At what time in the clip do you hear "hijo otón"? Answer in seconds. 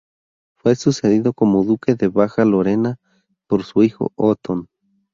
3.83-4.67